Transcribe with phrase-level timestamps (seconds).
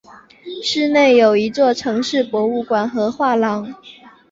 [0.63, 3.71] 市内有一城市博物馆和一个画廊。